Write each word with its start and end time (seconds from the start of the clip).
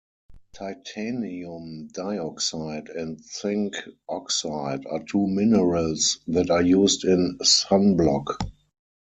Titanium 0.53 1.89
dioxide 1.89 2.89
and 2.89 3.23
zinc 3.23 3.75
oxide 4.09 4.83
are 4.87 5.03
two 5.03 5.27
minerals 5.27 6.17
that 6.25 6.49
are 6.49 6.63
used 6.63 7.05
in 7.05 7.37
sunblock. 7.43 8.41